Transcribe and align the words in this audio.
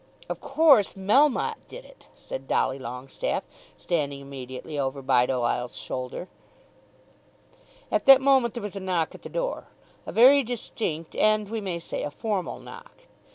"]"Of 0.31 0.39
course 0.41 0.93
Melmotte 0.93 1.67
did 1.67 1.85
it," 1.85 2.07
said 2.15 2.47
Dolly 2.47 2.79
Longestaffe 2.79 3.43
standing 3.77 4.19
immediately 4.19 4.79
over 4.79 5.03
Bideawhile's 5.03 5.77
shoulder. 5.77 6.27
At 7.91 8.07
that 8.07 8.19
moment 8.19 8.55
there 8.55 8.63
was 8.63 8.75
a 8.75 8.79
knock 8.79 9.13
at 9.13 9.21
the 9.21 9.29
door, 9.29 9.67
a 10.07 10.11
very 10.11 10.41
distinct, 10.41 11.15
and, 11.15 11.49
we 11.49 11.61
may 11.61 11.77
say, 11.77 12.01
a 12.01 12.09
formal 12.09 12.59
knock. 12.59 13.03